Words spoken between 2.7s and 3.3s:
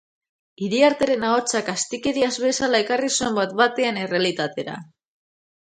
ekarri